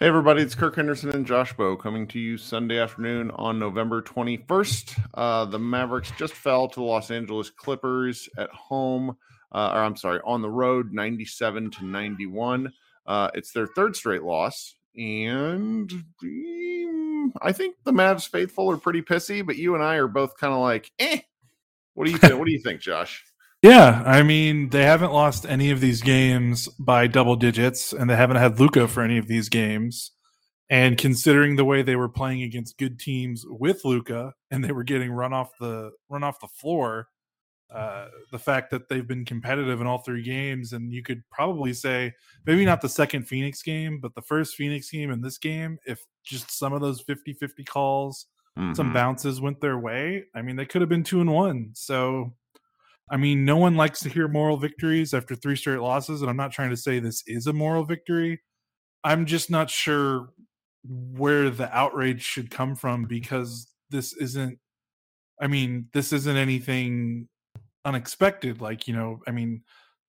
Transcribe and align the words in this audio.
Hey, 0.00 0.06
everybody, 0.06 0.42
it's 0.42 0.54
Kirk 0.54 0.76
Henderson 0.76 1.10
and 1.10 1.26
Josh 1.26 1.52
Bowe 1.54 1.74
coming 1.74 2.06
to 2.06 2.20
you 2.20 2.38
Sunday 2.38 2.78
afternoon 2.78 3.32
on 3.32 3.58
November 3.58 4.00
21st. 4.00 4.96
Uh, 5.12 5.44
the 5.46 5.58
Mavericks 5.58 6.12
just 6.16 6.34
fell 6.34 6.68
to 6.68 6.78
the 6.78 6.86
Los 6.86 7.10
Angeles 7.10 7.50
Clippers 7.50 8.28
at 8.38 8.48
home, 8.50 9.16
uh, 9.50 9.72
or 9.74 9.82
I'm 9.82 9.96
sorry, 9.96 10.20
on 10.24 10.40
the 10.40 10.48
road, 10.48 10.92
97 10.92 11.72
to 11.72 11.84
91. 11.84 12.72
Uh, 13.06 13.30
it's 13.34 13.50
their 13.50 13.66
third 13.66 13.96
straight 13.96 14.22
loss, 14.22 14.76
and 14.96 15.90
um, 16.22 17.32
I 17.42 17.50
think 17.50 17.74
the 17.82 17.90
Mavs 17.90 18.28
faithful 18.28 18.70
are 18.70 18.76
pretty 18.76 19.02
pissy, 19.02 19.44
but 19.44 19.56
you 19.56 19.74
and 19.74 19.82
I 19.82 19.96
are 19.96 20.06
both 20.06 20.36
kind 20.36 20.52
of 20.52 20.60
like, 20.60 20.92
eh. 21.00 21.22
What 21.94 22.04
do 22.04 22.12
you 22.12 22.18
think? 22.18 22.38
what 22.38 22.46
do 22.46 22.52
you 22.52 22.62
think, 22.62 22.80
Josh? 22.80 23.24
Yeah, 23.62 24.02
I 24.06 24.22
mean, 24.22 24.70
they 24.70 24.84
haven't 24.84 25.12
lost 25.12 25.44
any 25.44 25.70
of 25.70 25.80
these 25.80 26.00
games 26.00 26.68
by 26.78 27.08
double 27.08 27.34
digits, 27.34 27.92
and 27.92 28.08
they 28.08 28.14
haven't 28.14 28.36
had 28.36 28.60
Luka 28.60 28.86
for 28.86 29.02
any 29.02 29.18
of 29.18 29.26
these 29.26 29.48
games. 29.48 30.12
And 30.70 30.96
considering 30.96 31.56
the 31.56 31.64
way 31.64 31.82
they 31.82 31.96
were 31.96 32.08
playing 32.08 32.42
against 32.42 32.78
good 32.78 33.00
teams 33.00 33.44
with 33.48 33.84
Luka, 33.84 34.34
and 34.50 34.62
they 34.62 34.70
were 34.70 34.84
getting 34.84 35.10
run 35.10 35.32
off 35.32 35.50
the 35.58 35.90
run 36.08 36.22
off 36.22 36.38
the 36.40 36.46
floor, 36.46 37.08
uh, 37.74 38.06
the 38.30 38.38
fact 38.38 38.70
that 38.70 38.88
they've 38.88 39.08
been 39.08 39.24
competitive 39.24 39.80
in 39.80 39.86
all 39.86 39.98
three 39.98 40.22
games, 40.22 40.72
and 40.72 40.92
you 40.92 41.02
could 41.02 41.22
probably 41.30 41.72
say 41.72 42.12
maybe 42.46 42.64
not 42.64 42.80
the 42.80 42.88
second 42.88 43.26
Phoenix 43.26 43.62
game, 43.62 43.98
but 44.00 44.14
the 44.14 44.22
first 44.22 44.54
Phoenix 44.54 44.90
game 44.90 45.10
and 45.10 45.24
this 45.24 45.38
game, 45.38 45.78
if 45.84 46.00
just 46.22 46.56
some 46.56 46.72
of 46.72 46.80
those 46.80 47.02
50-50 47.02 47.66
calls, 47.66 48.26
mm-hmm. 48.58 48.74
some 48.74 48.92
bounces 48.92 49.40
went 49.40 49.60
their 49.60 49.78
way, 49.78 50.24
I 50.34 50.42
mean, 50.42 50.56
they 50.56 50.66
could 50.66 50.80
have 50.80 50.88
been 50.88 51.04
two 51.04 51.20
and 51.20 51.32
one. 51.32 51.70
So 51.74 52.34
I 53.10 53.16
mean, 53.16 53.44
no 53.44 53.56
one 53.56 53.76
likes 53.76 54.00
to 54.00 54.08
hear 54.08 54.28
moral 54.28 54.56
victories 54.56 55.14
after 55.14 55.34
three 55.34 55.56
straight 55.56 55.80
losses, 55.80 56.20
and 56.20 56.30
I'm 56.30 56.36
not 56.36 56.52
trying 56.52 56.70
to 56.70 56.76
say 56.76 56.98
this 56.98 57.22
is 57.26 57.46
a 57.46 57.52
moral 57.52 57.84
victory. 57.84 58.40
I'm 59.04 59.26
just 59.26 59.50
not 59.50 59.70
sure 59.70 60.30
where 60.84 61.50
the 61.50 61.74
outrage 61.76 62.22
should 62.22 62.50
come 62.50 62.74
from 62.74 63.04
because 63.04 63.68
this 63.90 64.12
isn't 64.14 64.58
I 65.40 65.46
mean, 65.46 65.86
this 65.92 66.12
isn't 66.12 66.36
anything 66.36 67.28
unexpected. 67.84 68.60
Like, 68.60 68.88
you 68.88 68.94
know, 68.94 69.20
I 69.26 69.30
mean, 69.30 69.62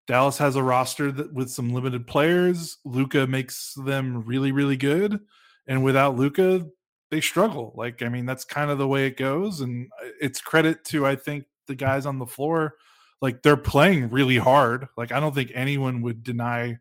Dallas 0.07 0.37
has 0.39 0.55
a 0.55 0.63
roster 0.63 1.11
that 1.11 1.33
with 1.33 1.49
some 1.49 1.73
limited 1.73 2.07
players. 2.07 2.77
Luka 2.83 3.27
makes 3.27 3.73
them 3.85 4.25
really, 4.25 4.51
really 4.51 4.77
good. 4.77 5.19
And 5.67 5.83
without 5.83 6.15
Luka, 6.15 6.65
they 7.11 7.21
struggle. 7.21 7.73
Like, 7.75 8.01
I 8.01 8.09
mean, 8.09 8.25
that's 8.25 8.43
kind 8.43 8.71
of 8.71 8.79
the 8.79 8.87
way 8.87 9.05
it 9.05 9.17
goes. 9.17 9.61
And 9.61 9.87
uh, 10.03 10.09
it's 10.19 10.41
credit 10.41 10.83
to, 10.85 11.05
I 11.05 11.15
think, 11.15 11.45
the 11.67 11.75
guys 11.75 12.07
on 12.07 12.17
the 12.17 12.25
floor 12.25 12.73
like 13.21 13.41
they're 13.43 13.57
playing 13.57 14.09
really 14.09 14.37
hard. 14.37 14.87
Like 14.97 15.11
I 15.11 15.19
don't 15.19 15.35
think 15.35 15.51
anyone 15.53 16.01
would 16.01 16.23
deny 16.23 16.77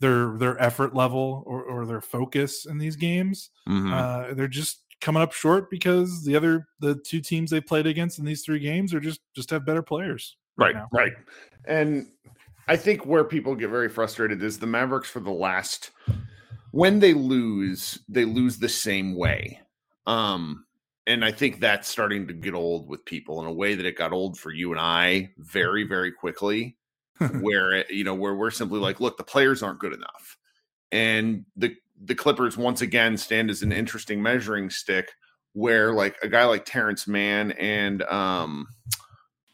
their 0.00 0.36
their 0.36 0.60
effort 0.60 0.94
level 0.94 1.42
or, 1.46 1.62
or 1.62 1.86
their 1.86 2.00
focus 2.00 2.66
in 2.66 2.78
these 2.78 2.96
games. 2.96 3.50
Mm-hmm. 3.68 3.92
Uh, 3.92 4.34
they're 4.34 4.48
just 4.48 4.82
coming 5.00 5.22
up 5.22 5.32
short 5.32 5.70
because 5.70 6.24
the 6.24 6.36
other 6.36 6.68
the 6.80 6.96
two 6.96 7.20
teams 7.20 7.50
they 7.50 7.60
played 7.60 7.86
against 7.86 8.18
in 8.18 8.24
these 8.24 8.42
three 8.42 8.58
games 8.58 8.94
are 8.94 9.00
just 9.00 9.20
just 9.34 9.50
have 9.50 9.66
better 9.66 9.82
players. 9.82 10.36
Right, 10.56 10.74
right, 10.74 10.84
right. 10.92 11.12
And 11.66 12.08
I 12.68 12.76
think 12.76 13.06
where 13.06 13.24
people 13.24 13.54
get 13.54 13.70
very 13.70 13.88
frustrated 13.88 14.42
is 14.42 14.58
the 14.58 14.66
Mavericks 14.66 15.10
for 15.10 15.20
the 15.20 15.30
last 15.30 15.90
when 16.72 16.98
they 16.98 17.14
lose, 17.14 17.98
they 18.08 18.24
lose 18.24 18.58
the 18.58 18.68
same 18.68 19.14
way. 19.14 19.60
Um 20.06 20.65
and 21.06 21.24
I 21.24 21.30
think 21.30 21.60
that's 21.60 21.88
starting 21.88 22.26
to 22.26 22.34
get 22.34 22.54
old 22.54 22.88
with 22.88 23.04
people 23.04 23.40
in 23.40 23.46
a 23.46 23.52
way 23.52 23.74
that 23.74 23.86
it 23.86 23.96
got 23.96 24.12
old 24.12 24.38
for 24.38 24.50
you 24.50 24.72
and 24.72 24.80
I 24.80 25.30
very, 25.38 25.84
very 25.84 26.12
quickly. 26.12 26.76
where 27.40 27.72
it, 27.72 27.90
you 27.90 28.04
know, 28.04 28.14
where 28.14 28.34
we're 28.34 28.50
simply 28.50 28.78
like, 28.78 29.00
look, 29.00 29.16
the 29.16 29.24
players 29.24 29.62
aren't 29.62 29.78
good 29.78 29.94
enough, 29.94 30.36
and 30.92 31.44
the 31.56 31.74
the 32.02 32.14
Clippers 32.14 32.58
once 32.58 32.82
again 32.82 33.16
stand 33.16 33.48
as 33.48 33.62
an 33.62 33.72
interesting 33.72 34.22
measuring 34.22 34.68
stick. 34.68 35.12
Where 35.54 35.94
like 35.94 36.16
a 36.22 36.28
guy 36.28 36.44
like 36.44 36.66
Terrence 36.66 37.08
Mann 37.08 37.52
and 37.52 38.02
um, 38.02 38.66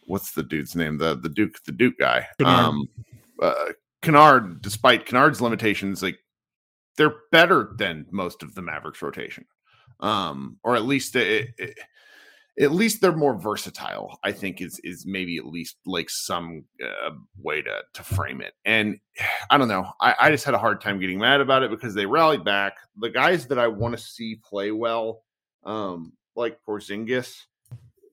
what's 0.06 0.32
the 0.32 0.42
dude's 0.42 0.74
name? 0.74 0.98
The 0.98 1.14
the 1.14 1.28
Duke 1.28 1.62
the 1.64 1.70
Duke 1.70 1.98
guy. 1.98 2.26
Kennard. 2.38 2.64
Um, 2.64 2.88
uh, 3.40 3.66
Kennard, 4.00 4.60
despite 4.60 5.06
Kennard's 5.06 5.40
limitations, 5.40 6.02
like 6.02 6.18
they're 6.96 7.14
better 7.30 7.74
than 7.76 8.06
most 8.10 8.42
of 8.42 8.56
the 8.56 8.62
Mavericks 8.62 9.02
rotation 9.02 9.44
um, 10.02 10.58
or 10.62 10.76
at 10.76 10.84
least 10.84 11.16
it, 11.16 11.50
it, 11.56 11.78
at 12.60 12.72
least 12.72 13.00
they're 13.00 13.16
more 13.16 13.34
versatile. 13.34 14.18
I 14.22 14.32
think 14.32 14.60
is 14.60 14.78
is 14.84 15.06
maybe 15.06 15.38
at 15.38 15.46
least 15.46 15.76
like 15.86 16.10
some 16.10 16.64
uh, 16.84 17.10
way 17.38 17.62
to 17.62 17.82
to 17.94 18.02
frame 18.02 18.40
it. 18.42 18.52
And 18.64 18.98
I 19.50 19.56
don't 19.56 19.68
know. 19.68 19.90
I, 20.00 20.14
I 20.20 20.30
just 20.30 20.44
had 20.44 20.54
a 20.54 20.58
hard 20.58 20.80
time 20.80 21.00
getting 21.00 21.18
mad 21.18 21.40
about 21.40 21.62
it 21.62 21.70
because 21.70 21.94
they 21.94 22.04
rallied 22.04 22.44
back. 22.44 22.76
The 22.98 23.10
guys 23.10 23.46
that 23.46 23.58
I 23.58 23.68
want 23.68 23.96
to 23.96 24.02
see 24.02 24.40
play 24.44 24.72
well, 24.72 25.22
um, 25.64 26.12
like 26.36 26.58
Porzingis, 26.68 27.34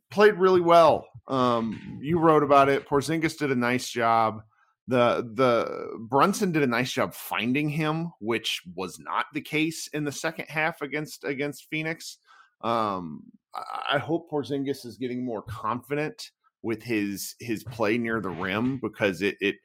played 0.10 0.36
really 0.36 0.62
well. 0.62 1.08
Um, 1.28 2.00
you 2.02 2.20
wrote 2.20 2.44
about 2.44 2.70
it. 2.70 2.88
Porzingis 2.88 3.38
did 3.38 3.52
a 3.52 3.56
nice 3.56 3.90
job 3.90 4.44
the 4.90 5.30
the 5.36 6.00
Brunson 6.00 6.52
did 6.52 6.64
a 6.64 6.68
nice 6.68 6.92
job 6.92 7.14
finding 7.14 7.70
him, 7.70 8.12
which 8.20 8.62
was 8.76 8.98
not 9.00 9.28
the 9.34 9.42
case 9.42 9.88
in 9.94 10.04
the 10.04 10.12
second 10.12 10.46
half 10.50 10.82
against 10.82 11.24
against 11.24 11.70
Phoenix. 11.70 12.18
Um, 12.62 13.24
I 13.54 14.00
hope 14.00 14.30
Porzingis 14.32 14.86
is 14.86 14.98
getting 14.98 15.24
more 15.24 15.44
confident 15.44 16.32
with 16.64 16.82
his 16.82 17.36
his 17.40 17.64
play 17.64 18.00
near 18.00 18.20
the 18.20 18.30
rim 18.30 18.80
because 18.82 19.22
it 19.22 19.38
it 19.40 19.58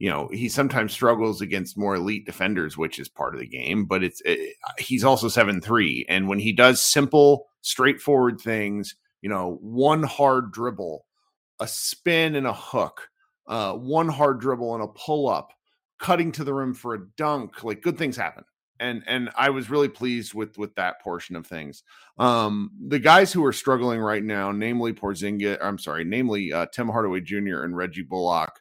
you 0.00 0.10
know 0.10 0.28
he 0.32 0.48
sometimes 0.48 0.92
struggles 0.92 1.40
against 1.40 1.78
more 1.78 1.94
elite 1.94 2.26
defenders, 2.26 2.76
which 2.76 2.98
is 2.98 3.08
part 3.08 3.34
of 3.34 3.40
the 3.40 3.46
game. 3.46 3.84
But 3.84 4.02
it's 4.02 4.20
it, 4.24 4.56
he's 4.78 5.04
also 5.04 5.28
seven 5.28 5.60
three, 5.60 6.04
and 6.08 6.26
when 6.26 6.40
he 6.40 6.52
does 6.52 6.82
simple, 6.82 7.46
straightforward 7.62 8.40
things, 8.40 8.96
you 9.22 9.28
know, 9.28 9.58
one 9.60 10.02
hard 10.02 10.50
dribble, 10.50 11.06
a 11.60 11.68
spin, 11.68 12.34
and 12.34 12.48
a 12.48 12.52
hook 12.52 13.10
uh, 13.48 13.74
one 13.74 14.08
hard 14.08 14.40
dribble 14.40 14.74
and 14.74 14.84
a 14.84 14.88
pull 14.88 15.28
up, 15.28 15.52
cutting 15.98 16.32
to 16.32 16.44
the 16.44 16.54
rim 16.54 16.74
for 16.74 16.94
a 16.94 17.06
dunk. 17.16 17.62
Like 17.64 17.82
good 17.82 17.98
things 17.98 18.16
happen. 18.16 18.44
And 18.78 19.02
and 19.06 19.30
I 19.36 19.50
was 19.50 19.70
really 19.70 19.88
pleased 19.88 20.34
with 20.34 20.58
with 20.58 20.74
that 20.74 21.00
portion 21.00 21.34
of 21.36 21.46
things. 21.46 21.82
Um, 22.18 22.70
the 22.88 22.98
guys 22.98 23.32
who 23.32 23.44
are 23.44 23.52
struggling 23.52 24.00
right 24.00 24.22
now, 24.22 24.52
namely 24.52 24.92
Porzingis, 24.92 25.58
I'm 25.62 25.78
sorry, 25.78 26.04
namely 26.04 26.52
uh, 26.52 26.66
Tim 26.72 26.88
Hardaway 26.88 27.20
Jr. 27.20 27.62
and 27.62 27.76
Reggie 27.76 28.02
Bullock. 28.02 28.60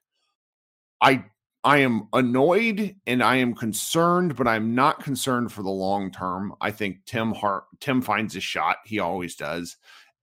I 1.01 1.25
I 1.65 1.79
am 1.79 2.07
annoyed 2.13 2.95
and 3.07 3.23
I 3.23 3.37
am 3.37 3.55
concerned, 3.55 4.35
but 4.35 4.47
I'm 4.47 4.75
not 4.75 5.03
concerned 5.03 5.51
for 5.51 5.63
the 5.63 5.71
long 5.71 6.11
term. 6.11 6.53
I 6.61 6.69
think 6.69 7.05
Tim 7.05 7.33
Hart 7.33 7.63
Tim 7.79 8.03
finds 8.03 8.35
a 8.35 8.39
shot. 8.39 8.77
He 8.85 8.99
always 8.99 9.35
does. 9.35 9.75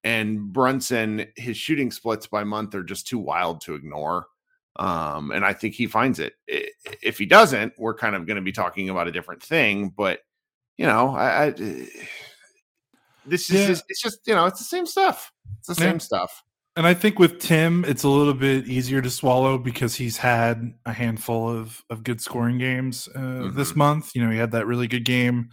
And 0.05 0.53
Brunson, 0.53 1.27
his 1.37 1.56
shooting 1.56 1.91
splits 1.91 2.28
by 2.28 2.45
month 2.45 2.77
are 2.77 2.84
just 2.84 3.09
too 3.09 3.19
wild 3.19 3.61
to 3.62 3.75
ignore. 3.75 4.27
Um, 4.77 5.31
and 5.33 5.44
I 5.44 5.53
think 5.53 5.75
he 5.75 5.87
finds 5.87 6.19
it. 6.19 6.34
If 6.47 7.19
he 7.19 7.27
doesn't, 7.27 7.75
we're 7.78 7.94
kind 7.94 8.16
of 8.16 8.27
going 8.27 8.37
to 8.37 8.43
be 8.43 8.53
talking 8.53 8.88
about 8.88 9.09
a 9.09 9.12
different 9.12 9.43
thing. 9.43 9.93
But 9.94 10.21
you 10.77 10.87
know, 10.87 11.15
I, 11.15 11.47
I 11.47 11.50
this 13.27 13.50
is 13.50 13.60
yeah. 13.60 13.66
just, 13.66 13.84
it's 13.88 14.03
just 14.03 14.21
you 14.27 14.34
know 14.34 14.47
it's 14.47 14.59
the 14.59 14.65
same 14.65 14.87
stuff. 14.87 15.33
It's 15.59 15.69
the 15.69 15.83
yeah. 15.83 15.91
same 15.91 16.00
stuff. 16.00 16.43
And 16.75 16.87
I 16.87 16.94
think 16.94 17.19
with 17.19 17.38
Tim, 17.38 17.84
it's 17.84 18.03
a 18.03 18.09
little 18.09 18.33
bit 18.33 18.66
easier 18.66 19.03
to 19.03 19.10
swallow 19.10 19.59
because 19.59 19.94
he's 19.94 20.16
had 20.16 20.72
a 20.87 20.93
handful 20.93 21.49
of 21.49 21.84
of 21.91 22.03
good 22.03 22.21
scoring 22.21 22.59
games 22.59 23.09
uh, 23.15 23.19
mm-hmm. 23.19 23.56
this 23.56 23.77
month. 23.77 24.12
You 24.15 24.25
know, 24.25 24.31
he 24.31 24.39
had 24.39 24.53
that 24.53 24.66
really 24.66 24.89
good 24.89 25.04
game 25.04 25.50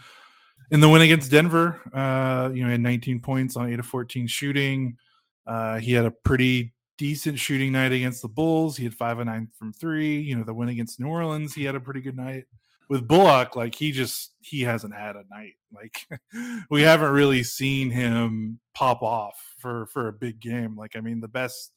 in 0.71 0.79
the 0.79 0.87
win 0.87 1.01
against 1.01 1.29
Denver. 1.29 1.81
Uh, 1.93 2.49
you 2.53 2.61
know, 2.61 2.67
he 2.67 2.71
had 2.71 2.81
19 2.81 3.19
points 3.19 3.57
on 3.57 3.71
eight 3.71 3.79
of 3.79 3.85
14 3.85 4.27
shooting. 4.27 4.97
Uh, 5.45 5.79
he 5.79 5.93
had 5.93 6.05
a 6.05 6.11
pretty 6.11 6.73
decent 6.99 7.39
shooting 7.39 7.71
night 7.71 7.93
against 7.93 8.21
the 8.21 8.27
Bulls. 8.27 8.75
He 8.75 8.83
had 8.83 8.93
five 8.93 9.19
and 9.19 9.29
nine 9.29 9.47
from 9.57 9.71
three. 9.71 10.19
You 10.19 10.35
know, 10.35 10.43
the 10.43 10.53
win 10.53 10.69
against 10.69 10.99
New 10.99 11.07
Orleans, 11.07 11.55
he 11.55 11.63
had 11.63 11.73
a 11.73 11.79
pretty 11.79 12.01
good 12.01 12.17
night. 12.17 12.43
With 12.89 13.07
Bullock, 13.07 13.55
like 13.55 13.73
he 13.75 13.91
just 13.91 14.33
he 14.41 14.61
hasn't 14.61 14.93
had 14.93 15.15
a 15.15 15.23
night. 15.31 15.53
Like 15.73 16.07
we 16.69 16.81
haven't 16.81 17.11
really 17.11 17.43
seen 17.43 17.89
him 17.89 18.59
pop 18.75 19.01
off 19.01 19.39
for 19.59 19.85
for 19.87 20.07
a 20.07 20.13
big 20.13 20.39
game. 20.39 20.75
Like 20.75 20.95
I 20.95 20.99
mean, 20.99 21.21
the 21.21 21.27
best 21.27 21.71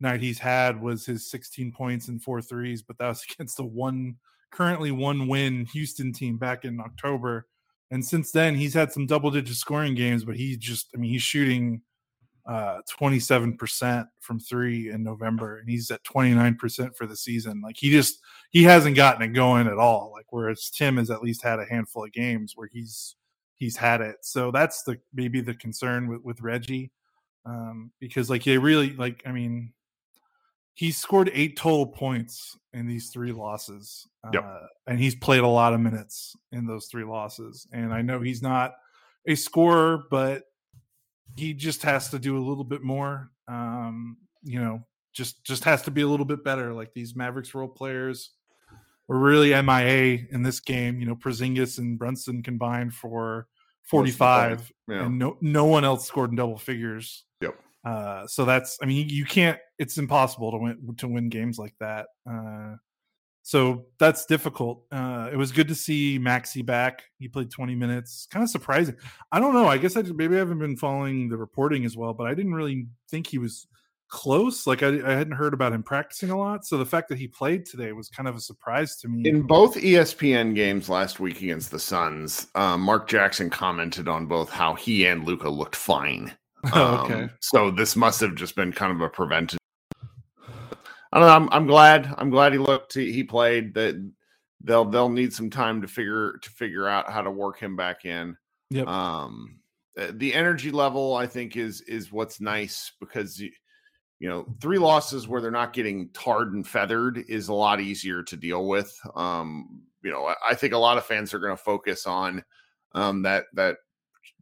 night 0.00 0.20
he's 0.20 0.38
had 0.38 0.80
was 0.80 1.06
his 1.06 1.30
16 1.30 1.72
points 1.72 2.08
and 2.08 2.22
four 2.22 2.42
threes, 2.42 2.82
but 2.82 2.98
that 2.98 3.08
was 3.08 3.24
against 3.32 3.56
the 3.56 3.64
one 3.64 4.16
currently 4.50 4.90
one 4.90 5.28
win 5.28 5.66
Houston 5.66 6.12
team 6.12 6.36
back 6.36 6.64
in 6.64 6.80
October. 6.80 7.46
And 7.90 8.04
since 8.04 8.32
then, 8.32 8.56
he's 8.56 8.74
had 8.74 8.90
some 8.90 9.06
double 9.06 9.30
digit 9.30 9.56
scoring 9.56 9.94
games, 9.94 10.24
but 10.24 10.36
he 10.36 10.56
just, 10.56 10.88
I 10.94 10.98
mean, 10.98 11.10
he's 11.10 11.22
shooting 11.22 11.82
uh 12.46 12.80
27% 13.00 14.06
from 14.20 14.38
3 14.38 14.90
in 14.90 15.02
November 15.02 15.58
and 15.58 15.68
he's 15.68 15.90
at 15.90 16.04
29% 16.04 16.94
for 16.96 17.06
the 17.06 17.16
season. 17.16 17.60
Like 17.62 17.76
he 17.78 17.90
just 17.90 18.20
he 18.50 18.62
hasn't 18.62 18.96
gotten 18.96 19.22
it 19.22 19.34
going 19.34 19.66
at 19.66 19.78
all. 19.78 20.12
Like 20.12 20.26
whereas 20.30 20.70
Tim 20.70 20.98
has 20.98 21.10
at 21.10 21.22
least 21.22 21.42
had 21.42 21.58
a 21.58 21.64
handful 21.64 22.04
of 22.04 22.12
games 22.12 22.52
where 22.54 22.68
he's 22.70 23.16
he's 23.54 23.76
had 23.76 24.00
it. 24.00 24.16
So 24.22 24.50
that's 24.50 24.82
the 24.82 24.98
maybe 25.14 25.40
the 25.40 25.54
concern 25.54 26.08
with 26.08 26.22
with 26.22 26.40
Reggie 26.40 26.90
um 27.46 27.92
because 28.00 28.30
like 28.30 28.44
they 28.44 28.56
really 28.58 28.94
like 28.94 29.22
I 29.26 29.32
mean 29.32 29.72
he 30.74 30.90
scored 30.90 31.30
eight 31.32 31.56
total 31.56 31.86
points 31.86 32.58
in 32.72 32.86
these 32.86 33.10
three 33.10 33.32
losses. 33.32 34.06
Yep. 34.32 34.44
Uh, 34.44 34.66
and 34.88 34.98
he's 34.98 35.14
played 35.14 35.42
a 35.42 35.48
lot 35.48 35.72
of 35.72 35.80
minutes 35.80 36.36
in 36.50 36.66
those 36.66 36.86
three 36.86 37.04
losses. 37.04 37.66
And 37.72 37.94
I 37.94 38.02
know 38.02 38.20
he's 38.20 38.42
not 38.42 38.74
a 39.26 39.36
scorer, 39.36 40.04
but 40.10 40.42
he 41.36 41.54
just 41.54 41.82
has 41.82 42.10
to 42.10 42.18
do 42.18 42.36
a 42.38 42.44
little 42.46 42.64
bit 42.64 42.82
more. 42.82 43.30
Um, 43.48 44.16
you 44.42 44.60
know, 44.60 44.84
just 45.12 45.44
just 45.44 45.64
has 45.64 45.82
to 45.82 45.90
be 45.90 46.02
a 46.02 46.06
little 46.08 46.26
bit 46.26 46.44
better. 46.44 46.72
Like 46.72 46.92
these 46.94 47.14
Mavericks 47.16 47.54
role 47.54 47.68
players 47.68 48.30
were 49.08 49.18
really 49.18 49.50
MIA 49.62 50.26
in 50.30 50.42
this 50.42 50.60
game. 50.60 51.00
You 51.00 51.06
know, 51.06 51.16
Porzingis 51.16 51.78
and 51.78 51.98
Brunson 51.98 52.42
combined 52.42 52.94
for 52.94 53.46
45 53.84 54.72
Yeah. 54.88 55.04
and 55.06 55.18
no 55.18 55.36
no 55.40 55.66
one 55.66 55.84
else 55.84 56.06
scored 56.06 56.30
in 56.30 56.36
double 56.36 56.58
figures. 56.58 57.24
Yep. 57.40 57.54
Uh, 57.84 58.26
so 58.26 58.44
that's 58.46 58.78
I 58.82 58.86
mean 58.86 59.08
you 59.10 59.24
can't 59.26 59.58
it's 59.78 59.98
impossible 59.98 60.50
to 60.52 60.56
win 60.58 60.94
to 60.98 61.08
win 61.08 61.28
games 61.28 61.58
like 61.58 61.74
that. 61.80 62.06
Uh, 62.28 62.76
so 63.46 63.84
that's 63.98 64.24
difficult. 64.24 64.84
Uh, 64.90 65.28
it 65.30 65.36
was 65.36 65.52
good 65.52 65.68
to 65.68 65.74
see 65.74 66.18
Maxi 66.18 66.64
back. 66.64 67.02
He 67.18 67.28
played 67.28 67.50
20 67.50 67.74
minutes. 67.74 68.26
Kind 68.30 68.42
of 68.42 68.48
surprising. 68.48 68.96
I 69.30 69.38
don't 69.38 69.52
know. 69.52 69.66
I 69.66 69.76
guess 69.76 69.98
I 69.98 70.02
just, 70.02 70.14
maybe 70.14 70.34
I 70.34 70.38
haven't 70.38 70.60
been 70.60 70.78
following 70.78 71.28
the 71.28 71.36
reporting 71.36 71.84
as 71.84 71.94
well, 71.94 72.14
but 72.14 72.26
I 72.26 72.32
didn't 72.32 72.54
really 72.54 72.86
think 73.10 73.26
he 73.26 73.36
was 73.36 73.66
close. 74.08 74.66
Like 74.66 74.82
I, 74.82 74.88
I 74.88 75.12
hadn't 75.12 75.34
heard 75.34 75.52
about 75.52 75.74
him 75.74 75.82
practicing 75.82 76.30
a 76.30 76.38
lot. 76.38 76.64
So 76.64 76.78
the 76.78 76.86
fact 76.86 77.10
that 77.10 77.18
he 77.18 77.28
played 77.28 77.66
today 77.66 77.92
was 77.92 78.08
kind 78.08 78.30
of 78.30 78.34
a 78.34 78.40
surprise 78.40 78.96
to 79.00 79.08
me. 79.08 79.28
In 79.28 79.42
both 79.42 79.76
ESPN 79.76 80.54
games 80.54 80.88
last 80.88 81.20
week 81.20 81.42
against 81.42 81.70
the 81.70 81.78
Suns, 81.78 82.46
um, 82.54 82.80
Mark 82.80 83.08
Jackson 83.08 83.50
commented 83.50 84.08
on 84.08 84.24
both 84.24 84.48
how 84.48 84.74
he 84.74 85.04
and 85.04 85.24
Luka 85.26 85.50
looked 85.50 85.76
fine. 85.76 86.34
oh, 86.72 87.04
okay. 87.04 87.24
Um, 87.24 87.30
so 87.40 87.70
this 87.70 87.94
must 87.94 88.22
have 88.22 88.36
just 88.36 88.56
been 88.56 88.72
kind 88.72 88.90
of 88.90 89.02
a 89.02 89.10
preventive. 89.10 89.58
I 91.14 91.20
don't 91.20 91.28
know. 91.28 91.34
I'm, 91.34 91.48
I'm 91.52 91.66
glad. 91.68 92.12
I'm 92.18 92.28
glad 92.28 92.52
he 92.52 92.58
looked. 92.58 92.94
He, 92.94 93.12
he 93.12 93.22
played. 93.22 93.72
That 93.74 94.12
they'll 94.60 94.84
they'll 94.84 95.08
need 95.08 95.32
some 95.32 95.48
time 95.48 95.80
to 95.82 95.88
figure 95.88 96.38
to 96.42 96.50
figure 96.50 96.88
out 96.88 97.08
how 97.08 97.22
to 97.22 97.30
work 97.30 97.60
him 97.60 97.76
back 97.76 98.04
in. 98.04 98.36
Yep. 98.70 98.88
Um, 98.88 99.60
uh, 99.96 100.08
the 100.14 100.34
energy 100.34 100.72
level 100.72 101.14
I 101.14 101.28
think 101.28 101.56
is 101.56 101.82
is 101.82 102.10
what's 102.10 102.40
nice 102.40 102.90
because 102.98 103.38
you, 103.38 103.52
you 104.18 104.28
know 104.28 104.44
three 104.60 104.78
losses 104.78 105.28
where 105.28 105.40
they're 105.40 105.52
not 105.52 105.72
getting 105.72 106.08
tarred 106.08 106.52
and 106.52 106.66
feathered 106.66 107.24
is 107.28 107.46
a 107.46 107.54
lot 107.54 107.80
easier 107.80 108.24
to 108.24 108.36
deal 108.36 108.66
with. 108.66 108.92
Um, 109.14 109.82
you 110.02 110.10
know, 110.10 110.26
I, 110.26 110.34
I 110.50 110.54
think 110.56 110.72
a 110.72 110.78
lot 110.78 110.98
of 110.98 111.06
fans 111.06 111.32
are 111.32 111.38
going 111.38 111.56
to 111.56 111.62
focus 111.62 112.08
on 112.08 112.42
um, 112.92 113.22
that 113.22 113.44
that 113.52 113.76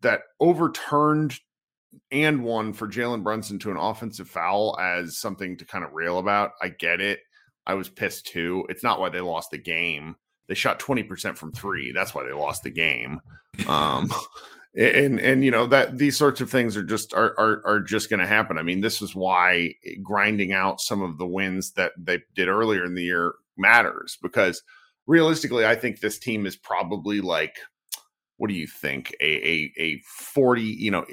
that 0.00 0.22
overturned 0.40 1.38
and 2.10 2.44
one 2.44 2.72
for 2.72 2.88
Jalen 2.88 3.22
Brunson 3.22 3.58
to 3.60 3.70
an 3.70 3.76
offensive 3.76 4.28
foul 4.28 4.78
as 4.80 5.18
something 5.18 5.56
to 5.58 5.64
kind 5.64 5.84
of 5.84 5.92
rail 5.92 6.18
about. 6.18 6.52
I 6.60 6.68
get 6.68 7.00
it. 7.00 7.20
I 7.66 7.74
was 7.74 7.88
pissed 7.88 8.26
too. 8.26 8.66
It's 8.68 8.82
not 8.82 9.00
why 9.00 9.08
they 9.08 9.20
lost 9.20 9.50
the 9.50 9.58
game. 9.58 10.16
They 10.48 10.54
shot 10.54 10.80
20% 10.80 11.36
from 11.36 11.52
three. 11.52 11.92
That's 11.92 12.14
why 12.14 12.24
they 12.24 12.32
lost 12.32 12.62
the 12.62 12.70
game. 12.70 13.20
Um 13.66 14.10
and 14.76 15.20
and 15.20 15.44
you 15.44 15.50
know 15.50 15.66
that 15.66 15.98
these 15.98 16.16
sorts 16.16 16.40
of 16.40 16.50
things 16.50 16.76
are 16.76 16.82
just 16.82 17.12
are 17.12 17.34
are, 17.38 17.62
are 17.66 17.80
just 17.80 18.08
going 18.08 18.20
to 18.20 18.26
happen. 18.26 18.58
I 18.58 18.62
mean, 18.62 18.80
this 18.80 19.02
is 19.02 19.14
why 19.14 19.74
grinding 20.02 20.52
out 20.52 20.80
some 20.80 21.02
of 21.02 21.18
the 21.18 21.26
wins 21.26 21.72
that 21.72 21.92
they 21.98 22.20
did 22.34 22.48
earlier 22.48 22.84
in 22.84 22.94
the 22.94 23.02
year 23.02 23.34
matters 23.56 24.18
because 24.22 24.62
realistically, 25.06 25.66
I 25.66 25.74
think 25.74 26.00
this 26.00 26.18
team 26.18 26.46
is 26.46 26.56
probably 26.56 27.20
like 27.20 27.56
what 28.38 28.48
do 28.48 28.54
you 28.54 28.66
think? 28.66 29.14
A 29.20 29.24
a 29.24 29.72
a 29.78 30.00
40, 30.06 30.62
you 30.62 30.90
know, 30.90 31.06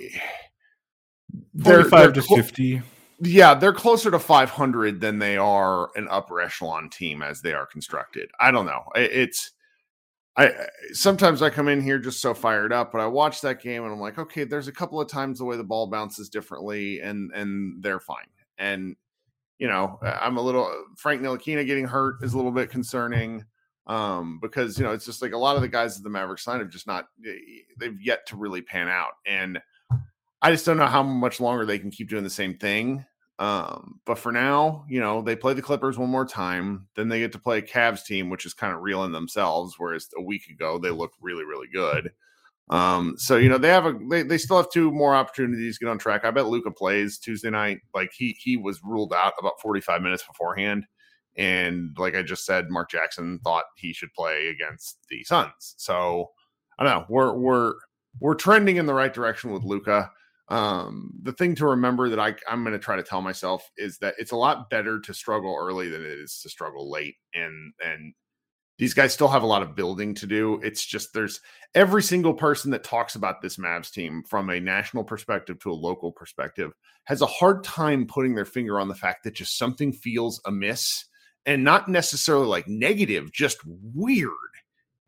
they're- 1.53 1.83
45 1.83 1.89
they're 1.99 2.11
to 2.11 2.21
clo- 2.27 2.37
50. 2.37 2.81
yeah, 3.21 3.53
they're 3.53 3.73
closer 3.73 4.11
to 4.11 4.19
500 4.19 5.01
than 5.01 5.19
they 5.19 5.37
are 5.37 5.89
an 5.95 6.07
upper 6.09 6.41
echelon 6.41 6.89
team 6.89 7.21
as 7.21 7.41
they 7.41 7.53
are 7.53 7.65
constructed. 7.65 8.29
I 8.39 8.51
don't 8.51 8.65
know. 8.65 8.83
It's 8.95 9.51
I 10.37 10.53
sometimes 10.93 11.41
I 11.41 11.49
come 11.49 11.67
in 11.67 11.81
here 11.81 11.99
just 11.99 12.21
so 12.21 12.33
fired 12.33 12.71
up, 12.71 12.91
but 12.93 13.01
I 13.01 13.07
watch 13.07 13.41
that 13.41 13.61
game 13.61 13.83
and 13.83 13.91
I'm 13.91 13.99
like, 13.99 14.17
okay, 14.17 14.45
there's 14.45 14.69
a 14.69 14.71
couple 14.71 15.01
of 15.01 15.09
times 15.09 15.39
the 15.39 15.45
way 15.45 15.57
the 15.57 15.63
ball 15.65 15.87
bounces 15.87 16.29
differently, 16.29 17.01
and 17.01 17.31
and 17.33 17.83
they're 17.83 17.99
fine. 17.99 18.27
And 18.57 18.95
you 19.57 19.67
know, 19.67 19.99
I'm 20.01 20.37
a 20.37 20.41
little 20.41 20.71
Frank 20.95 21.21
Ntilikina 21.21 21.65
getting 21.65 21.85
hurt 21.85 22.23
is 22.23 22.33
a 22.33 22.37
little 22.37 22.53
bit 22.53 22.69
concerning 22.69 23.43
um, 23.87 24.39
because 24.41 24.77
you 24.77 24.85
know 24.85 24.93
it's 24.93 25.05
just 25.05 25.21
like 25.21 25.33
a 25.33 25.37
lot 25.37 25.57
of 25.57 25.61
the 25.61 25.67
guys 25.67 25.97
at 25.97 26.03
the 26.03 26.09
Mavericks 26.09 26.47
line 26.47 26.59
have 26.59 26.69
just 26.69 26.87
not 26.87 27.07
they've 27.77 27.99
yet 28.01 28.25
to 28.27 28.37
really 28.37 28.61
pan 28.61 28.87
out, 28.87 29.13
and 29.25 29.59
I 30.41 30.51
just 30.51 30.65
don't 30.65 30.77
know 30.77 30.85
how 30.85 31.03
much 31.03 31.39
longer 31.39 31.65
they 31.65 31.79
can 31.79 31.91
keep 31.91 32.09
doing 32.09 32.23
the 32.23 32.29
same 32.29 32.57
thing. 32.57 33.05
Um, 33.39 34.01
but 34.05 34.19
for 34.19 34.33
now, 34.33 34.85
you 34.89 34.99
know, 34.99 35.21
they 35.21 35.35
play 35.35 35.53
the 35.53 35.61
Clippers 35.61 35.97
one 35.97 36.09
more 36.09 36.25
time, 36.25 36.87
then 36.95 37.07
they 37.07 37.19
get 37.19 37.31
to 37.31 37.39
play 37.39 37.59
a 37.59 37.61
Cavs 37.61 38.03
team, 38.03 38.29
which 38.29 38.45
is 38.45 38.53
kind 38.53 38.73
of 38.73 38.81
real 38.81 39.05
in 39.05 39.13
themselves, 39.13 39.75
whereas 39.77 40.07
a 40.17 40.21
week 40.21 40.47
ago 40.49 40.77
they 40.77 40.89
looked 40.89 41.15
really, 41.21 41.45
really 41.45 41.67
good. 41.73 42.11
Um, 42.69 43.15
so 43.17 43.37
you 43.37 43.49
know, 43.49 43.57
they 43.57 43.69
have 43.69 43.85
a 43.85 43.97
they, 44.09 44.23
they 44.23 44.37
still 44.37 44.57
have 44.57 44.69
two 44.69 44.91
more 44.91 45.15
opportunities 45.15 45.77
to 45.77 45.85
get 45.85 45.91
on 45.91 45.97
track. 45.97 46.23
I 46.23 46.31
bet 46.31 46.47
Luka 46.47 46.69
plays 46.69 47.17
Tuesday 47.17 47.49
night. 47.49 47.79
Like 47.95 48.11
he 48.13 48.37
he 48.39 48.57
was 48.57 48.81
ruled 48.83 49.13
out 49.13 49.33
about 49.39 49.59
45 49.61 50.01
minutes 50.01 50.23
beforehand. 50.23 50.85
And 51.37 51.95
like 51.97 52.15
I 52.15 52.21
just 52.21 52.45
said, 52.45 52.69
Mark 52.69 52.91
Jackson 52.91 53.39
thought 53.43 53.63
he 53.75 53.93
should 53.93 54.13
play 54.13 54.49
against 54.49 54.97
the 55.09 55.23
Suns. 55.23 55.75
So 55.77 56.31
I 56.77 56.83
don't 56.83 56.93
know. 56.93 57.05
We're 57.09 57.33
we're 57.33 57.73
we're 58.19 58.35
trending 58.35 58.75
in 58.75 58.85
the 58.85 58.93
right 58.93 59.13
direction 59.13 59.51
with 59.51 59.63
Luka. 59.63 60.11
Um, 60.49 61.11
the 61.21 61.33
thing 61.33 61.55
to 61.55 61.67
remember 61.67 62.09
that 62.09 62.19
I, 62.19 62.35
I'm 62.47 62.63
going 62.63 62.73
to 62.73 62.79
try 62.79 62.95
to 62.95 63.03
tell 63.03 63.21
myself 63.21 63.69
is 63.77 63.99
that 63.99 64.15
it's 64.17 64.31
a 64.31 64.35
lot 64.35 64.69
better 64.69 64.99
to 65.01 65.13
struggle 65.13 65.55
early 65.59 65.89
than 65.89 66.01
it 66.01 66.07
is 66.07 66.39
to 66.41 66.49
struggle 66.49 66.89
late. 66.89 67.15
And 67.33 67.73
and 67.83 68.13
these 68.79 68.93
guys 68.93 69.13
still 69.13 69.27
have 69.27 69.43
a 69.43 69.47
lot 69.47 69.61
of 69.61 69.75
building 69.75 70.15
to 70.15 70.25
do. 70.25 70.59
It's 70.63 70.85
just 70.85 71.13
there's 71.13 71.41
every 71.75 72.01
single 72.01 72.33
person 72.33 72.71
that 72.71 72.83
talks 72.83 73.13
about 73.13 73.41
this 73.41 73.57
Mavs 73.57 73.91
team 73.91 74.23
from 74.27 74.49
a 74.49 74.59
national 74.59 75.03
perspective 75.03 75.59
to 75.59 75.71
a 75.71 75.73
local 75.73 76.13
perspective 76.13 76.71
has 77.03 77.21
a 77.21 77.27
hard 77.27 77.63
time 77.63 78.07
putting 78.07 78.35
their 78.35 78.45
finger 78.45 78.79
on 78.79 78.87
the 78.87 78.95
fact 78.95 79.25
that 79.25 79.35
just 79.35 79.57
something 79.57 79.91
feels 79.91 80.41
amiss 80.45 81.05
and 81.45 81.63
not 81.63 81.89
necessarily 81.89 82.47
like 82.47 82.67
negative, 82.67 83.33
just 83.33 83.57
weird. 83.65 84.31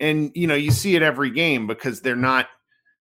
And 0.02 0.32
you 0.36 0.48
know, 0.48 0.56
you 0.56 0.72
see 0.72 0.96
it 0.96 1.02
every 1.02 1.32
game 1.32 1.66
because 1.66 2.02
they're 2.02 2.16
not 2.16 2.48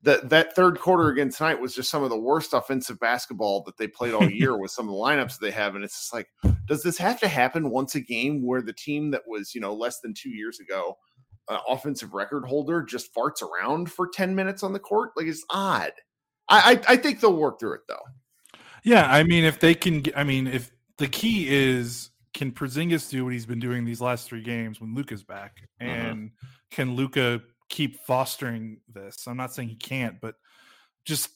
that 0.07 0.31
that 0.31 0.55
third 0.55 0.79
quarter 0.79 1.09
again 1.09 1.31
tonight 1.31 1.61
was 1.61 1.75
just 1.75 1.91
some 1.91 2.05
of 2.05 2.11
the 2.11 2.19
worst 2.19 2.55
offensive 2.55 2.99
basketball 3.01 3.63
that 3.65 3.77
they 3.77 3.89
played 3.89 4.15
all 4.15 4.31
year 4.31 4.57
with 4.61 4.71
some 4.71 4.89
of 4.89 4.93
the 4.93 4.99
lineups 4.99 5.39
they 5.39 5.51
have. 5.51 5.75
And 5.75 5.85
it's 5.85 5.99
just 5.99 6.15
like, 6.15 6.29
does 6.67 6.83
this 6.83 6.97
have 6.99 7.19
to 7.21 7.29
happen 7.29 7.71
once 7.71 7.97
a 7.97 8.01
game 8.01 8.47
where 8.47 8.63
the 8.63 8.73
team 8.73 9.11
that 9.11 9.23
was, 9.27 9.53
you 9.55 9.61
know, 9.61 9.75
less 9.75 10.01
than 10.01 10.15
two 10.15 10.31
years 10.31 10.61
ago, 10.61 10.97
uh, 11.49 11.59
offensive 11.69 12.15
record 12.15 12.47
holder 12.47 12.83
just 12.83 13.13
farts 13.13 13.43
around 13.43 13.91
for 13.91 14.09
10 14.09 14.35
minutes 14.35 14.63
on 14.63 14.73
the 14.73 14.79
court? 14.79 15.11
Like 15.17 15.27
it's 15.27 15.45
odd. 15.51 15.93
I, 16.49 16.81
I, 16.87 16.93
I 16.93 16.97
think 16.97 17.21
they'll 17.21 17.37
work 17.37 17.59
through 17.59 17.75
it 17.75 17.81
though. 17.89 18.59
Yeah, 18.85 19.11
I 19.11 19.25
mean, 19.25 19.43
if 19.45 19.59
they 19.59 19.75
can, 19.75 20.05
I 20.15 20.23
mean, 20.23 20.47
if 20.47 20.71
the 20.99 21.09
key 21.09 21.49
is 21.49 22.11
can 22.33 22.53
Porzingis 22.53 23.11
do 23.11 23.25
what 23.25 23.33
he's 23.33 23.47
been 23.47 23.59
doing 23.59 23.85
these 23.85 24.01
last 24.01 24.29
three 24.29 24.43
games 24.43 24.81
when 24.81 24.95
Luka's 24.95 25.25
back, 25.25 25.57
Mhm. 25.83 25.89
and 25.89 26.31
can 26.71 26.95
Luka 26.95 27.41
keep 27.69 28.01
fostering 28.05 28.81
this? 28.93 29.27
I'm 29.27 29.37
not 29.37 29.53
saying 29.53 29.69
he 29.69 29.77
can't, 29.77 30.21
but 30.21 30.35
just 31.05 31.31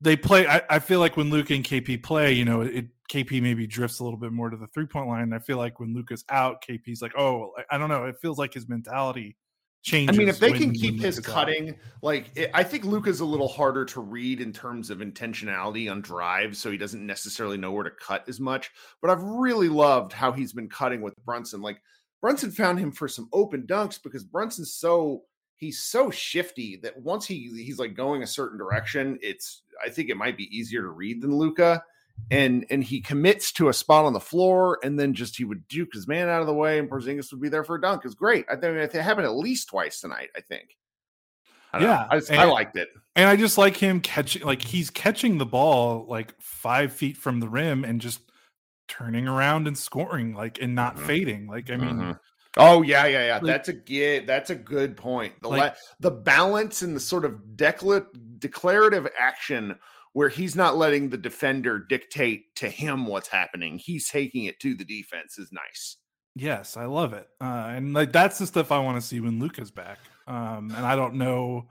they 0.00 0.16
play. 0.16 0.46
I, 0.46 0.62
I 0.70 0.78
feel 0.78 1.00
like 1.00 1.16
when 1.16 1.30
Luka 1.30 1.54
and 1.54 1.64
KP 1.64 2.02
play, 2.02 2.32
you 2.32 2.44
know, 2.44 2.62
it 2.62 2.86
KP 3.10 3.42
maybe 3.42 3.66
drifts 3.66 3.98
a 4.00 4.04
little 4.04 4.18
bit 4.18 4.32
more 4.32 4.50
to 4.50 4.56
the 4.56 4.68
three 4.68 4.86
point 4.86 5.08
line. 5.08 5.22
And 5.22 5.34
I 5.34 5.38
feel 5.38 5.56
like 5.56 5.80
when 5.80 5.94
Luka's 5.94 6.24
out, 6.30 6.64
KP's 6.68 7.02
like, 7.02 7.16
oh, 7.16 7.52
I, 7.58 7.76
I 7.76 7.78
don't 7.78 7.88
know. 7.88 8.04
It 8.04 8.16
feels 8.20 8.38
like 8.38 8.54
his 8.54 8.68
mentality 8.68 9.36
Changes 9.82 10.16
I 10.16 10.18
mean, 10.18 10.28
if 10.28 10.40
they 10.40 10.50
when- 10.50 10.60
can 10.60 10.72
keep 10.72 11.00
his 11.00 11.16
Luka's 11.16 11.30
out. 11.30 11.34
cutting, 11.34 11.76
like 12.02 12.32
it, 12.34 12.50
I 12.52 12.64
think 12.64 12.84
Luka's 12.84 13.20
a 13.20 13.24
little 13.24 13.46
harder 13.46 13.84
to 13.86 14.00
read 14.00 14.40
in 14.40 14.52
terms 14.52 14.90
of 14.90 14.98
intentionality 14.98 15.90
on 15.90 16.00
drives, 16.00 16.58
so 16.58 16.70
he 16.70 16.76
doesn't 16.76 17.06
necessarily 17.06 17.56
know 17.56 17.70
where 17.70 17.84
to 17.84 17.90
cut 17.90 18.28
as 18.28 18.40
much. 18.40 18.70
But 19.00 19.10
I've 19.12 19.22
really 19.22 19.68
loved 19.68 20.12
how 20.12 20.32
he's 20.32 20.52
been 20.52 20.68
cutting 20.68 21.00
with 21.00 21.14
Brunson. 21.24 21.62
Like 21.62 21.80
Brunson 22.20 22.50
found 22.50 22.80
him 22.80 22.90
for 22.90 23.06
some 23.06 23.28
open 23.32 23.68
dunks 23.68 24.02
because 24.02 24.24
Brunson's 24.24 24.74
so 24.74 25.22
he's 25.58 25.82
so 25.82 26.10
shifty 26.10 26.76
that 26.82 26.96
once 26.96 27.26
he 27.26 27.50
he's 27.62 27.78
like 27.78 27.94
going 27.94 28.22
a 28.22 28.26
certain 28.26 28.56
direction, 28.58 29.18
it's 29.20 29.62
I 29.84 29.90
think 29.90 30.08
it 30.08 30.16
might 30.16 30.36
be 30.36 30.56
easier 30.56 30.80
to 30.82 30.88
read 30.88 31.20
than 31.20 31.34
Luka. 31.36 31.84
And 32.32 32.66
and 32.70 32.82
he 32.82 33.00
commits 33.00 33.52
to 33.52 33.68
a 33.68 33.72
spot 33.72 34.04
on 34.04 34.12
the 34.12 34.18
floor, 34.18 34.80
and 34.82 34.98
then 34.98 35.14
just 35.14 35.36
he 35.36 35.44
would 35.44 35.68
duke 35.68 35.90
his 35.92 36.08
man 36.08 36.28
out 36.28 36.40
of 36.40 36.48
the 36.48 36.54
way, 36.54 36.80
and 36.80 36.90
Porzingis 36.90 37.30
would 37.30 37.40
be 37.40 37.48
there 37.48 37.62
for 37.62 37.76
a 37.76 37.80
dunk. 37.80 38.02
It's 38.04 38.14
great. 38.14 38.44
I 38.50 38.56
think 38.56 38.76
it 38.76 38.92
happened 38.94 39.26
at 39.26 39.36
least 39.36 39.68
twice 39.68 40.00
tonight. 40.00 40.30
I 40.36 40.40
think. 40.40 40.76
I. 41.72 41.80
Yeah, 41.80 42.06
I, 42.10 42.18
just, 42.18 42.32
I 42.32 42.44
liked 42.44 42.76
it. 42.76 42.88
And 43.14 43.28
I 43.28 43.36
just 43.36 43.56
like 43.56 43.76
him 43.76 44.00
catching, 44.00 44.42
like 44.42 44.62
he's 44.62 44.90
catching 44.90 45.38
the 45.38 45.46
ball 45.46 46.06
like 46.08 46.34
five 46.40 46.92
feet 46.92 47.16
from 47.16 47.38
the 47.38 47.48
rim 47.48 47.84
and 47.84 48.00
just 48.00 48.20
turning 48.88 49.28
around 49.28 49.68
and 49.68 49.78
scoring, 49.78 50.34
like 50.34 50.60
and 50.60 50.74
not 50.74 50.96
Mhm. 50.96 51.06
fading. 51.06 51.46
Like 51.46 51.70
I 51.70 51.76
mean, 51.76 51.96
Mhm. 51.98 52.20
Oh 52.56 52.82
yeah, 52.82 53.06
yeah, 53.06 53.26
yeah. 53.26 53.34
like- 53.34 53.44
that's 53.44 53.68
a 53.68 53.72
good. 53.74 54.26
That's 54.26 54.50
a 54.50 54.54
good 54.54 54.96
point. 54.96 55.34
The 55.42 55.48
Like- 55.48 55.72
la- 55.72 55.78
the 56.00 56.10
balance 56.10 56.82
and 56.82 56.96
the 56.96 57.00
sort 57.00 57.24
of 57.24 57.40
decla- 57.56 58.06
declarative 58.38 59.06
action 59.18 59.78
where 60.14 60.28
he's 60.28 60.56
not 60.56 60.76
letting 60.76 61.10
the 61.10 61.18
defender 61.18 61.78
dictate 61.78 62.54
to 62.56 62.68
him 62.68 63.06
what's 63.06 63.28
happening. 63.28 63.78
He's 63.78 64.08
taking 64.08 64.44
it 64.44 64.58
to 64.60 64.74
the 64.74 64.84
defense 64.84 65.38
is 65.38 65.52
nice. 65.52 65.98
Yes, 66.34 66.76
I 66.76 66.86
love 66.86 67.12
it. 67.12 67.28
Uh, 67.40 67.68
and 67.70 67.92
like 67.94 68.12
that's 68.12 68.38
the 68.38 68.46
stuff 68.46 68.72
I 68.72 68.78
want 68.78 68.96
to 69.00 69.06
see 69.06 69.20
when 69.20 69.38
Luka's 69.38 69.70
back. 69.70 69.98
Um, 70.26 70.72
and 70.76 70.84
I 70.86 70.96
don't 70.96 71.14
know 71.14 71.68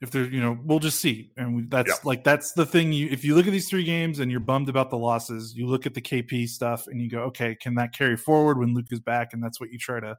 if 0.00 0.10
there's, 0.10 0.30
you 0.30 0.40
know, 0.40 0.58
we'll 0.62 0.78
just 0.78 1.00
see. 1.00 1.32
And 1.36 1.56
we, 1.56 1.62
that's 1.62 1.88
yeah. 1.88 1.94
like 2.04 2.22
that's 2.24 2.52
the 2.52 2.66
thing. 2.66 2.92
You 2.92 3.08
if 3.10 3.24
you 3.24 3.34
look 3.34 3.46
at 3.46 3.52
these 3.52 3.68
three 3.68 3.84
games 3.84 4.20
and 4.20 4.30
you're 4.30 4.40
bummed 4.40 4.68
about 4.68 4.90
the 4.90 4.98
losses, 4.98 5.54
you 5.56 5.66
look 5.66 5.86
at 5.86 5.94
the 5.94 6.02
KP 6.02 6.48
stuff 6.48 6.86
and 6.86 7.00
you 7.00 7.08
go, 7.08 7.20
okay, 7.24 7.54
can 7.54 7.74
that 7.76 7.94
carry 7.94 8.16
forward 8.16 8.58
when 8.58 8.74
luke 8.74 8.86
is 8.90 9.00
back? 9.00 9.32
And 9.32 9.42
that's 9.42 9.60
what 9.60 9.70
you 9.70 9.78
try 9.78 10.00
to 10.00 10.18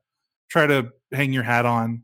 try 0.49 0.65
to 0.67 0.89
hang 1.11 1.33
your 1.33 1.43
hat 1.43 1.65
on. 1.65 2.03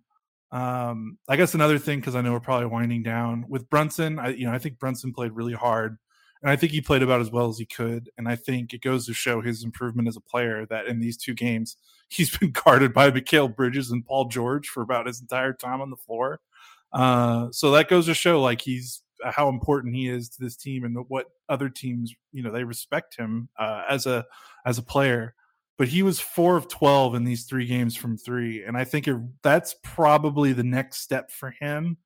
Um, 0.51 1.17
I 1.27 1.35
guess 1.35 1.55
another 1.55 1.79
thing 1.79 1.99
because 1.99 2.15
I 2.15 2.21
know 2.21 2.31
we're 2.31 2.39
probably 2.39 2.67
winding 2.67 3.01
down 3.01 3.45
with 3.49 3.69
Brunson. 3.69 4.19
I 4.19 4.29
you 4.29 4.45
know 4.45 4.53
I 4.53 4.59
think 4.59 4.77
Brunson 4.77 5.11
played 5.11 5.31
really 5.31 5.53
hard, 5.53 5.97
and 6.43 6.51
I 6.51 6.55
think 6.55 6.71
he 6.71 6.79
played 6.79 7.01
about 7.01 7.21
as 7.21 7.31
well 7.31 7.49
as 7.49 7.57
he 7.57 7.65
could. 7.65 8.11
And 8.19 8.27
I 8.27 8.35
think 8.35 8.71
it 8.71 8.81
goes 8.81 9.07
to 9.07 9.15
show 9.15 9.41
his 9.41 9.63
improvement 9.63 10.07
as 10.07 10.15
a 10.15 10.21
player 10.21 10.67
that 10.67 10.85
in 10.85 10.99
these 10.99 11.17
two 11.17 11.33
games 11.33 11.75
he's 12.09 12.37
been 12.37 12.51
guarded 12.51 12.93
by 12.93 13.09
Mikal 13.09 13.53
Bridges 13.53 13.89
and 13.89 14.05
Paul 14.05 14.25
George 14.25 14.67
for 14.67 14.83
about 14.83 15.07
his 15.07 15.19
entire 15.21 15.53
time 15.53 15.81
on 15.81 15.89
the 15.89 15.97
floor. 15.97 16.39
Uh, 16.93 17.47
so 17.51 17.71
that 17.71 17.89
goes 17.89 18.05
to 18.05 18.13
show 18.13 18.41
like 18.41 18.61
he's 18.61 19.01
how 19.23 19.49
important 19.49 19.95
he 19.95 20.09
is 20.09 20.29
to 20.29 20.43
this 20.43 20.57
team 20.57 20.83
and 20.83 20.97
what 21.07 21.27
other 21.49 21.69
teams 21.69 22.13
you 22.31 22.43
know 22.43 22.51
they 22.51 22.63
respect 22.63 23.15
him 23.15 23.49
uh, 23.57 23.83
as 23.89 24.05
a 24.05 24.25
as 24.65 24.77
a 24.77 24.83
player 24.83 25.33
but 25.77 25.87
he 25.87 26.03
was 26.03 26.19
four 26.19 26.55
of 26.55 26.67
12 26.67 27.15
in 27.15 27.23
these 27.23 27.45
three 27.45 27.65
games 27.65 27.95
from 27.95 28.17
three. 28.17 28.63
And 28.63 28.77
I 28.77 28.83
think 28.83 29.07
it, 29.07 29.17
that's 29.41 29.75
probably 29.83 30.53
the 30.53 30.63
next 30.63 31.01
step 31.01 31.31
for 31.31 31.51
him. 31.59 31.97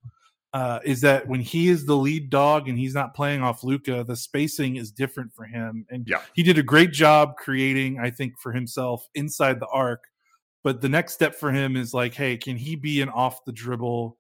Uh, 0.54 0.80
is 0.86 1.02
that 1.02 1.28
when 1.28 1.42
he 1.42 1.68
is 1.68 1.86
the 1.86 1.96
lead 1.96 2.30
dog 2.30 2.70
and 2.70 2.80
he's 2.80 2.96
not 2.96 3.14
playing 3.14 3.44
off 3.44 3.64
Luka, 3.64 4.04
the 4.06 4.16
spacing 4.16 4.78
is 4.78 4.92
different 4.92 5.32
for 5.34 5.44
him. 5.44 5.86
And 5.90 6.08
yeah. 6.08 6.22
he 6.34 6.42
did 6.42 6.58
a 6.58 6.64
great 6.64 6.94
job 6.94 7.36
creating, 7.36 8.00
I 8.00 8.10
think, 8.10 8.40
for 8.40 8.54
himself 8.54 9.08
inside 9.14 9.60
the 9.60 9.68
arc. 9.68 10.06
But 10.64 10.82
the 10.82 10.90
next 10.90 11.14
step 11.14 11.36
for 11.36 11.52
him 11.52 11.76
is 11.76 11.94
like, 11.94 12.14
hey, 12.14 12.38
can 12.38 12.56
he 12.56 12.76
be 12.76 13.02
an 13.02 13.10
off 13.10 13.44
the 13.46 13.52
dribble 13.52 14.18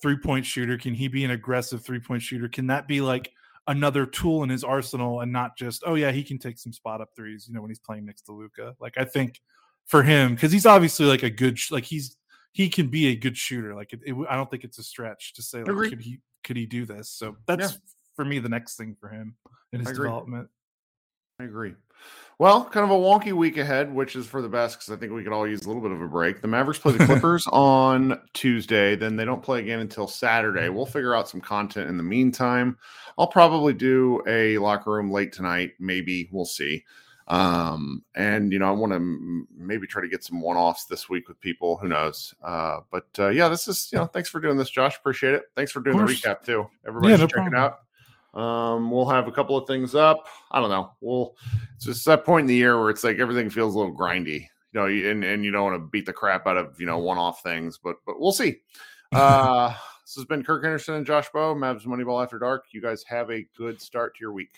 three 0.00 0.16
point 0.16 0.46
shooter? 0.46 0.78
Can 0.78 0.94
he 0.94 1.08
be 1.08 1.24
an 1.24 1.30
aggressive 1.30 1.84
three 1.84 2.00
point 2.00 2.22
shooter? 2.22 2.48
Can 2.48 2.66
that 2.68 2.88
be 2.88 3.00
like 3.00 3.30
another 3.66 4.04
tool 4.06 4.42
in 4.42 4.50
his 4.50 4.62
arsenal 4.62 5.20
and 5.20 5.32
not 5.32 5.56
just 5.56 5.82
oh 5.86 5.94
yeah 5.94 6.12
he 6.12 6.22
can 6.22 6.38
take 6.38 6.58
some 6.58 6.70
spot 6.70 7.00
up 7.00 7.08
threes 7.16 7.46
you 7.48 7.54
know 7.54 7.62
when 7.62 7.70
he's 7.70 7.78
playing 7.78 8.04
next 8.04 8.22
to 8.22 8.32
Luka? 8.32 8.74
Like 8.80 8.94
I 8.96 9.04
think 9.04 9.40
for 9.86 10.02
him 10.02 10.34
because 10.34 10.52
he's 10.52 10.66
obviously 10.66 11.06
like 11.06 11.22
a 11.22 11.30
good 11.30 11.58
like 11.70 11.84
he's 11.84 12.16
he 12.52 12.68
can 12.68 12.86
be 12.86 13.08
a 13.08 13.16
good 13.16 13.36
shooter. 13.36 13.74
Like 13.74 13.92
it, 13.92 14.00
it, 14.04 14.14
I 14.30 14.36
don't 14.36 14.50
think 14.50 14.64
it's 14.64 14.78
a 14.78 14.82
stretch 14.82 15.34
to 15.34 15.42
say 15.42 15.64
like 15.64 15.90
could 15.90 16.00
he 16.00 16.20
could 16.44 16.56
he 16.56 16.66
do 16.66 16.86
this? 16.86 17.10
So 17.10 17.36
that's 17.46 17.72
yeah. 17.72 17.78
for 18.14 18.24
me 18.24 18.38
the 18.38 18.48
next 18.48 18.76
thing 18.76 18.96
for 19.00 19.08
him 19.08 19.36
in 19.72 19.80
his 19.80 19.96
development. 19.96 20.48
I 21.40 21.44
agree. 21.44 21.74
Well, 22.38 22.64
kind 22.64 22.84
of 22.84 22.90
a 22.90 23.00
wonky 23.00 23.32
week 23.32 23.56
ahead, 23.56 23.94
which 23.94 24.16
is 24.16 24.26
for 24.26 24.42
the 24.42 24.48
best 24.48 24.78
because 24.78 24.92
I 24.92 24.96
think 24.96 25.12
we 25.12 25.22
could 25.22 25.32
all 25.32 25.46
use 25.46 25.64
a 25.64 25.68
little 25.68 25.82
bit 25.82 25.92
of 25.92 26.00
a 26.00 26.08
break. 26.08 26.40
The 26.40 26.48
Mavericks 26.48 26.80
play 26.80 26.92
the 26.92 27.04
Clippers 27.06 27.46
on 27.52 28.20
Tuesday, 28.32 28.96
then 28.96 29.16
they 29.16 29.24
don't 29.24 29.42
play 29.42 29.60
again 29.60 29.78
until 29.78 30.08
Saturday. 30.08 30.68
We'll 30.68 30.86
figure 30.86 31.14
out 31.14 31.28
some 31.28 31.40
content 31.40 31.88
in 31.88 31.96
the 31.96 32.02
meantime. 32.02 32.76
I'll 33.18 33.28
probably 33.28 33.72
do 33.72 34.20
a 34.26 34.58
locker 34.58 34.92
room 34.92 35.10
late 35.12 35.32
tonight, 35.32 35.72
maybe. 35.78 36.28
We'll 36.32 36.44
see. 36.44 36.84
Um, 37.28 38.04
and 38.14 38.52
you 38.52 38.58
know, 38.58 38.68
I 38.68 38.72
want 38.72 38.92
to 38.92 38.96
m- 38.96 39.48
maybe 39.56 39.86
try 39.86 40.02
to 40.02 40.08
get 40.08 40.24
some 40.24 40.40
one-offs 40.40 40.84
this 40.86 41.08
week 41.08 41.28
with 41.28 41.40
people. 41.40 41.76
Who 41.78 41.88
knows? 41.88 42.34
Uh, 42.42 42.80
but 42.90 43.06
uh, 43.18 43.28
yeah, 43.28 43.48
this 43.48 43.66
is 43.66 43.88
you 43.92 43.98
know, 43.98 44.06
thanks 44.06 44.28
for 44.28 44.40
doing 44.40 44.56
this, 44.56 44.70
Josh. 44.70 44.96
Appreciate 44.96 45.34
it. 45.34 45.44
Thanks 45.56 45.72
for 45.72 45.80
doing 45.80 45.96
the 45.96 46.04
recap 46.04 46.42
too. 46.42 46.68
Everybody, 46.86 47.12
yeah, 47.12 47.16
no 47.16 47.26
check 47.26 47.34
problem. 47.36 47.54
it 47.54 47.58
out. 47.58 47.83
Um, 48.34 48.90
we'll 48.90 49.08
have 49.08 49.28
a 49.28 49.32
couple 49.32 49.56
of 49.56 49.66
things 49.66 49.94
up. 49.94 50.26
I 50.50 50.60
don't 50.60 50.70
know. 50.70 50.92
We'll 51.00 51.36
it's 51.76 51.84
just 51.84 52.04
that 52.06 52.24
point 52.24 52.44
in 52.44 52.48
the 52.48 52.54
year 52.54 52.80
where 52.80 52.90
it's 52.90 53.04
like 53.04 53.18
everything 53.18 53.48
feels 53.48 53.74
a 53.74 53.78
little 53.78 53.96
grindy, 53.96 54.48
you 54.72 54.80
know, 54.80 54.86
and, 54.86 55.22
and 55.22 55.44
you 55.44 55.50
don't 55.50 55.62
want 55.62 55.76
to 55.76 55.88
beat 55.88 56.06
the 56.06 56.12
crap 56.12 56.46
out 56.46 56.56
of 56.56 56.80
you 56.80 56.86
know 56.86 56.98
one-off 56.98 57.42
things, 57.42 57.78
but 57.82 57.96
but 58.04 58.20
we'll 58.20 58.32
see. 58.32 58.56
Uh, 59.12 59.68
this 60.04 60.16
has 60.16 60.24
been 60.24 60.42
Kirk 60.42 60.64
Henderson 60.64 60.94
and 60.96 61.06
Josh 61.06 61.28
Bowe, 61.32 61.54
Mavs 61.54 61.86
Moneyball 61.86 62.22
After 62.22 62.38
Dark. 62.38 62.64
You 62.72 62.82
guys 62.82 63.04
have 63.04 63.30
a 63.30 63.46
good 63.56 63.80
start 63.80 64.16
to 64.16 64.20
your 64.20 64.32
week. 64.32 64.50